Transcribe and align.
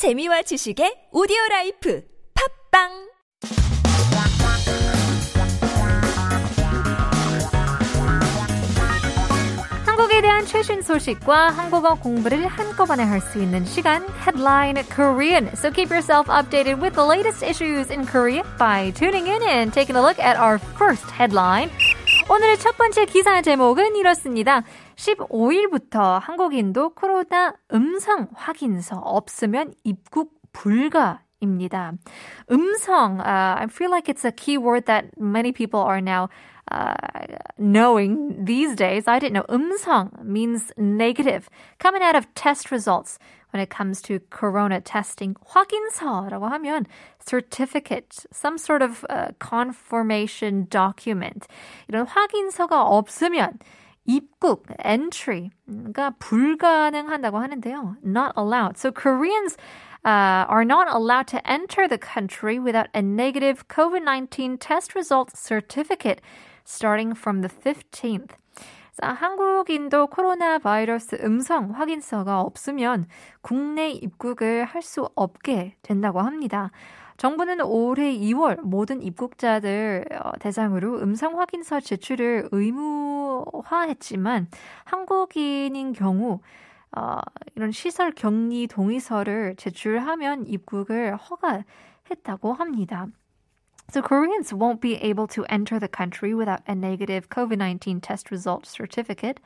재미와 0.00 0.40
지식의 0.40 1.12
오디오 1.12 1.36
라이프 1.50 2.00
팟빵 2.72 2.88
한국에 9.84 10.22
대한 10.22 10.46
최신 10.46 10.80
소식과 10.80 11.50
한국어 11.50 11.96
공부를 11.96 12.46
한꺼번에 12.46 13.04
할 13.04 13.20
수 13.20 13.42
있는 13.42 13.66
시간 13.66 14.08
Headline 14.24 14.82
Korean. 14.88 15.54
So 15.54 15.70
keep 15.70 15.90
yourself 15.90 16.28
updated 16.28 16.80
with 16.80 16.94
the 16.94 17.04
latest 17.04 17.42
issues 17.42 17.90
in 17.90 18.06
Korea 18.06 18.42
by 18.58 18.92
tuning 18.92 19.26
in 19.26 19.42
and 19.42 19.70
taking 19.70 19.96
a 19.96 20.00
look 20.00 20.18
at 20.18 20.40
our 20.40 20.56
first 20.80 21.10
headline. 21.10 21.68
오늘의 22.32 22.58
첫 22.58 22.76
번째 22.76 23.06
기사 23.06 23.42
제목은 23.42 23.96
이렇습니다. 23.96 24.62
15일부터 24.94 26.20
한국인도 26.20 26.90
코로나 26.90 27.54
음성 27.74 28.28
확인서 28.34 28.98
없으면 28.98 29.74
입국 29.82 30.30
불가 30.52 31.22
입니다. 31.40 31.92
음성, 32.48 33.18
uh, 33.18 33.58
I 33.58 33.66
feel 33.68 33.90
like 33.90 34.06
it's 34.06 34.24
a 34.24 34.30
key 34.30 34.56
word 34.58 34.86
that 34.86 35.06
many 35.18 35.50
people 35.50 35.80
are 35.80 36.00
now 36.00 36.28
uh, 36.70 36.94
knowing 37.58 38.44
these 38.44 38.76
days. 38.76 39.08
I 39.08 39.18
didn't 39.18 39.34
know. 39.34 39.46
음성 39.50 40.12
means 40.22 40.70
negative, 40.78 41.50
coming 41.80 42.04
out 42.04 42.14
of 42.14 42.32
test 42.36 42.70
results 42.70 43.18
when 43.51 43.61
it 43.61 43.69
comes 43.69 44.01
to 44.01 44.19
corona 44.29 44.81
testing. 44.81 45.35
확인서라고 45.47 46.49
하면 46.51 46.87
certificate, 47.19 48.25
some 48.31 48.57
sort 48.57 48.81
of 48.81 49.05
uh, 49.09 49.29
confirmation 49.39 50.67
document. 50.69 51.47
이런 51.89 52.05
확인서가 52.05 52.83
없으면 52.83 53.59
입국, 54.07 54.67
entry가 54.83 56.15
불가능하다고 56.19 57.39
하는데요. 57.39 57.97
Not 58.03 58.33
allowed. 58.37 58.77
So 58.77 58.91
Koreans 58.91 59.57
uh, 60.03 60.45
are 60.47 60.63
not 60.63 60.87
allowed 60.93 61.27
to 61.27 61.49
enter 61.49 61.87
the 61.87 61.97
country 61.97 62.59
without 62.59 62.87
a 62.93 63.01
negative 63.01 63.67
COVID 63.67 64.03
19 64.03 64.57
test 64.57 64.93
result 64.95 65.35
certificate 65.35 66.21
starting 66.63 67.13
from 67.15 67.41
the 67.41 67.49
15th. 67.49 68.31
자, 69.00 69.12
한국인도 69.12 70.08
코로나 70.08 70.58
바이러스 70.58 71.16
음성 71.22 71.70
확인서가 71.72 72.40
없으면 72.42 73.06
국내 73.40 73.90
입국을 73.90 74.64
할 74.64 74.82
수 74.82 75.08
없게 75.14 75.76
된다고 75.82 76.20
합니다. 76.20 76.70
정부는 77.16 77.60
올해 77.62 78.12
2월 78.12 78.60
모든 78.62 79.02
입국자들 79.02 80.04
대상으로 80.40 81.00
음성 81.00 81.38
확인서 81.38 81.80
제출을 81.80 82.48
의무화했지만 82.52 84.48
한국인인 84.84 85.92
경우 85.92 86.40
어, 86.96 87.18
이런 87.56 87.72
시설 87.72 88.12
격리 88.12 88.66
동의서를 88.68 89.56
제출하면 89.56 90.46
입국을 90.46 91.16
허가했다고 91.16 92.54
합니다. 92.54 93.06
So 93.92 94.02
Koreans 94.02 94.52
won't 94.52 94.80
be 94.80 94.94
able 94.96 95.26
to 95.28 95.44
enter 95.46 95.80
the 95.80 95.88
country 95.88 96.32
without 96.32 96.62
a 96.68 96.76
negative 96.76 97.28
COVID-19 97.28 98.00
test 98.00 98.30
result 98.30 98.64
certificate. 98.64 99.40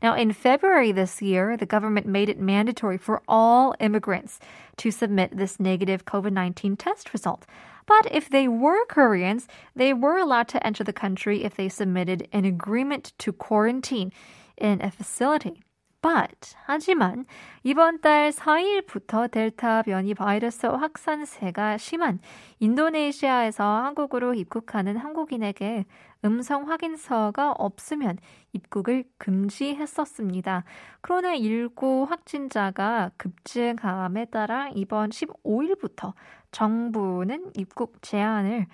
Now, 0.00 0.14
in 0.14 0.32
February 0.32 0.92
this 0.92 1.20
year, 1.20 1.56
the 1.56 1.66
government 1.66 2.06
made 2.06 2.28
it 2.28 2.38
mandatory 2.38 2.96
for 2.96 3.22
all 3.26 3.74
immigrants 3.80 4.38
to 4.76 4.92
submit 4.92 5.36
this 5.36 5.58
negative 5.58 6.04
COVID-19 6.04 6.76
test 6.78 7.12
result. 7.12 7.44
But 7.86 8.06
if 8.12 8.30
they 8.30 8.46
were 8.46 8.84
Koreans, 8.86 9.48
they 9.74 9.92
were 9.92 10.16
allowed 10.18 10.46
to 10.48 10.64
enter 10.64 10.84
the 10.84 10.92
country 10.92 11.42
if 11.42 11.56
they 11.56 11.68
submitted 11.68 12.28
an 12.32 12.44
agreement 12.44 13.12
to 13.18 13.32
quarantine 13.32 14.12
in 14.56 14.80
a 14.80 14.92
facility. 14.92 15.64
But 16.00 16.54
하지만 16.64 17.24
이번 17.64 18.00
달 18.00 18.30
4일부터 18.30 19.28
델타 19.30 19.82
변이 19.82 20.14
바이러스 20.14 20.66
확산세가 20.66 21.76
심한 21.76 22.20
인도네시아에서 22.60 23.64
한국으로 23.64 24.34
입국하는 24.34 24.96
한국인에게 24.96 25.86
음성 26.24 26.68
확인서가 26.68 27.52
없으면 27.52 28.18
입국을 28.52 29.04
금지했었습니다. 29.18 30.64
코로나19 31.02 32.06
확진자가 32.06 33.10
급증함에 33.16 34.26
따라 34.26 34.68
이번 34.74 35.10
15일부터 35.10 36.12
정부는 36.52 37.52
입국 37.56 38.02
제한을 38.02 38.66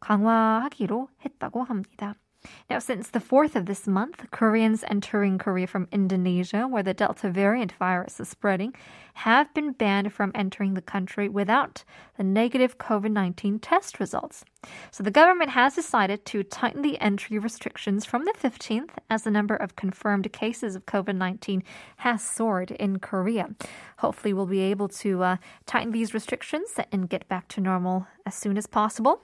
강화하기로 0.00 1.08
했다고 1.24 1.64
합니다. 1.64 2.14
Now, 2.68 2.78
since 2.78 3.08
the 3.08 3.20
4th 3.20 3.54
of 3.54 3.66
this 3.66 3.86
month, 3.86 4.30
Koreans 4.30 4.84
entering 4.88 5.38
Korea 5.38 5.66
from 5.66 5.88
Indonesia, 5.92 6.66
where 6.66 6.82
the 6.82 6.94
Delta 6.94 7.30
variant 7.30 7.72
virus 7.72 8.18
is 8.20 8.28
spreading, 8.28 8.74
have 9.14 9.52
been 9.54 9.72
banned 9.72 10.12
from 10.12 10.30
entering 10.34 10.74
the 10.74 10.82
country 10.82 11.28
without 11.28 11.84
the 12.16 12.24
negative 12.24 12.76
COVID 12.78 13.10
19 13.12 13.58
test 13.60 13.98
results. 13.98 14.44
So 14.90 15.02
the 15.02 15.10
government 15.10 15.50
has 15.50 15.74
decided 15.74 16.24
to 16.26 16.42
tighten 16.42 16.82
the 16.82 17.00
entry 17.00 17.38
restrictions 17.38 18.04
from 18.04 18.24
the 18.24 18.34
15th 18.38 18.90
as 19.08 19.22
the 19.22 19.30
number 19.30 19.54
of 19.56 19.76
confirmed 19.76 20.30
cases 20.32 20.76
of 20.76 20.86
COVID 20.86 21.16
19 21.16 21.62
has 21.98 22.22
soared 22.22 22.72
in 22.72 22.98
Korea. 22.98 23.48
Hopefully, 23.98 24.34
we'll 24.34 24.46
be 24.46 24.60
able 24.60 24.88
to 24.88 25.22
uh, 25.22 25.36
tighten 25.64 25.92
these 25.92 26.12
restrictions 26.12 26.68
and 26.92 27.08
get 27.08 27.28
back 27.28 27.48
to 27.48 27.60
normal 27.60 28.06
as 28.26 28.34
soon 28.34 28.58
as 28.58 28.66
possible. 28.66 29.22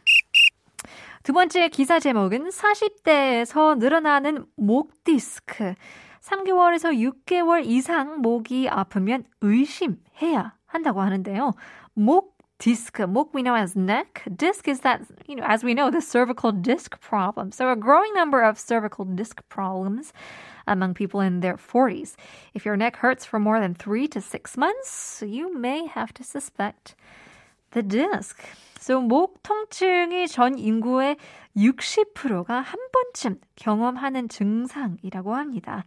두 1.24 1.34
번째 1.34 1.68
기사 1.70 2.00
제목은 2.00 2.50
40대에서 2.50 3.78
늘어나는 3.78 4.46
목 4.56 5.04
디스크. 5.04 5.74
3개월에서 6.22 6.94
6개월 7.28 7.66
이상 7.66 8.22
목이 8.22 8.68
아프면 8.70 9.24
의심해야 9.42 10.54
한다고 10.66 11.02
하는데요. 11.02 11.54
목 11.94 12.38
disc, 12.60 13.06
목 13.08 13.34
we 13.34 13.44
know 13.44 13.56
as 13.56 13.78
neck. 13.78 14.24
Disc 14.36 14.68
is 14.68 14.82
that, 14.82 15.02
you 15.28 15.36
know, 15.36 15.46
as 15.46 15.64
we 15.64 15.74
know, 15.74 15.92
the 15.92 16.02
cervical 16.02 16.52
disc 16.52 17.00
problem. 17.00 17.52
So 17.52 17.70
a 17.70 17.76
growing 17.76 18.14
number 18.14 18.42
of 18.42 18.58
cervical 18.58 19.06
disc 19.06 19.42
problems 19.50 20.12
among 20.68 20.94
people 20.94 21.22
in 21.22 21.40
their 21.42 21.56
40s. 21.56 22.16
If 22.54 22.66
your 22.66 22.76
neck 22.76 22.98
hurts 22.98 23.26
for 23.26 23.40
more 23.40 23.60
than 23.60 23.74
three 23.74 24.08
to 24.10 24.22
six 24.22 24.58
months, 24.58 25.24
you 25.26 25.54
may 25.54 25.86
have 25.88 26.14
to 26.16 26.24
suspect 26.24 26.96
the 27.73 27.87
disc. 27.87 28.37
So 28.79 29.01
목 29.01 29.43
통증이 29.43 30.27
전 30.29 30.59
인구의 30.59 31.17
60%가 31.57 32.61
한 32.61 32.79
번쯤 32.93 33.41
경험하는 33.57 34.29
증상이라고 34.29 35.35
합니다. 35.35 35.85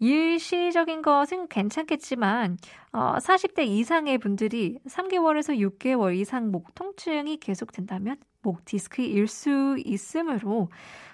일시적인 0.00 1.02
것은 1.02 1.48
괜찮겠지만 1.48 2.58
어, 2.92 3.16
40대 3.18 3.66
이상의 3.66 4.18
분들이 4.18 4.78
3개월에서 4.86 5.58
6개월 5.58 6.16
이상 6.16 6.50
목 6.50 6.74
통증이 6.74 7.38
계속된다면 7.38 8.16
목 8.42 8.64
디스크일 8.64 9.26
수 9.26 9.76
있으므로 9.84 10.68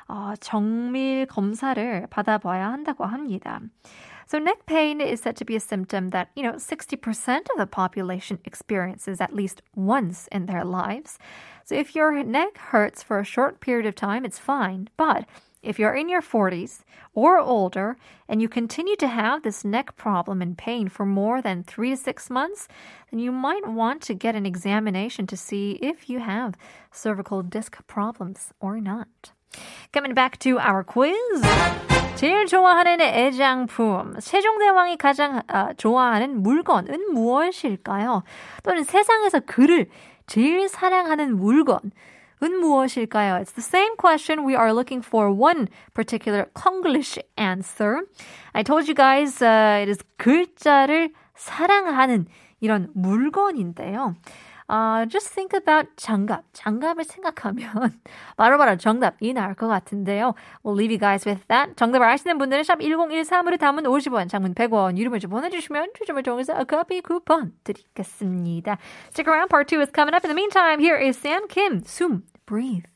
어, 0.07 0.35
정밀 0.41 1.27
검사를 1.27 2.07
받아봐야 2.11 2.71
한다고 2.71 3.05
합니다. 3.05 3.61
So 4.27 4.39
neck 4.39 4.67
pain 4.67 5.01
is 5.01 5.21
said 5.21 5.37
to 5.37 5.45
be 5.45 5.57
a 5.57 5.61
symptom 5.61 6.11
that, 6.11 6.31
you 6.35 6.43
know, 6.43 6.55
60% 6.55 7.39
of 7.39 7.59
the 7.59 7.67
population 7.67 8.39
experiences 8.45 9.21
at 9.21 9.35
least 9.35 9.63
once 9.75 10.29
in 10.33 10.47
their 10.47 10.65
lives. 10.65 11.19
So 11.65 11.75
if 11.75 11.95
your 11.95 12.23
neck 12.23 12.59
hurts 12.59 13.03
for 13.03 13.19
a 13.19 13.25
short 13.25 13.61
period 13.61 13.87
of 13.87 13.95
time, 13.95 14.25
it's 14.25 14.39
fine. 14.39 14.89
But 14.97 15.27
if 15.63 15.79
you're 15.79 15.95
in 15.95 16.11
your 16.11 16.21
40s 16.21 16.85
or 17.15 17.39
older 17.39 17.97
and 18.29 18.43
you 18.43 18.49
continue 18.49 18.97
to 18.97 19.09
have 19.09 19.43
this 19.43 19.65
neck 19.65 19.97
problem 19.97 20.43
and 20.43 20.59
pain 20.59 20.89
for 20.89 21.07
more 21.07 21.41
than 21.41 21.63
three 21.63 21.91
to 21.91 21.97
six 21.97 22.29
months, 22.29 22.69
then 23.11 23.19
you 23.19 23.33
might 23.33 23.67
want 23.67 24.03
to 24.03 24.15
get 24.15 24.35
an 24.35 24.45
examination 24.45 25.27
to 25.27 25.37
see 25.37 25.79
if 25.81 26.11
you 26.11 26.21
have 26.21 26.55
cervical 26.93 27.43
disc 27.43 27.79
problems 27.87 28.53
or 28.61 28.79
not. 28.81 29.33
Coming 29.93 30.13
back 30.13 30.39
to 30.41 30.59
our 30.59 30.85
quiz. 30.85 31.94
제일 32.17 32.47
좋아하는 32.47 33.01
애장품. 33.01 34.15
세종대왕이 34.21 34.97
가장 34.99 35.43
아, 35.49 35.73
좋아하는 35.73 36.43
물건은 36.43 37.13
무엇일까요? 37.13 38.23
또는 38.63 38.85
세상에서 38.85 39.41
그를 39.41 39.89
제일 40.27 40.69
사랑하는 40.69 41.37
물건. 41.37 41.81
은 42.43 42.61
무엇일까요? 42.61 43.41
It's 43.41 43.55
the 43.55 43.63
same 43.63 43.97
question. 43.97 44.47
We 44.47 44.55
are 44.55 44.73
looking 44.73 45.05
for 45.05 45.31
one 45.31 45.67
particular 45.95 46.47
Konglish 46.55 47.19
answer. 47.39 48.03
I 48.53 48.63
told 48.63 48.87
you 48.87 48.95
guys 48.95 49.43
uh, 49.43 49.83
it 49.83 49.89
is 49.89 49.99
글자를 50.17 51.11
사랑하는 51.35 52.27
이런 52.61 52.91
물건인데요. 52.95 54.15
Uh, 54.69 55.05
just 55.07 55.29
think 55.35 55.53
about 55.55 55.89
장갑. 55.97 56.43
장갑을 56.53 57.05
생각하면 57.05 57.93
바로바로 58.37 58.77
정답이 58.77 59.35
나올 59.35 59.55
것 59.55 59.69
같은데요. 59.69 60.35
We'll 60.63 60.77
leave 60.77 60.91
you 60.91 60.99
guys 60.99 61.29
with 61.29 61.47
that. 61.49 61.77
정답을 61.77 62.07
아시는 62.07 62.39
분들은 62.39 62.65
샵 62.65 62.79
1013으로 62.79 63.59
담은 63.59 63.85
50원, 63.85 64.29
장문 64.29 64.55
100원, 64.55 64.97
유료 64.97 65.11
문자 65.11 65.29
보내주시면 65.29 65.91
추첨을 65.99 66.23
통해서 66.23 66.55
a 66.55 66.65
copy 66.69 67.03
쿠폰 67.03 67.53
드리겠습니다. 67.65 68.79
Stick 69.11 69.29
around. 69.29 69.51
Part 69.51 69.69
2 69.69 69.81
is 69.83 69.93
coming 69.95 70.15
up. 70.15 70.25
In 70.25 70.31
the 70.31 70.35
meantime, 70.35 70.81
here 70.81 70.97
is 70.97 71.19
Sam 71.19 71.47
Kim. 71.49 71.83
숨, 71.85 72.23
breathe. 72.47 72.94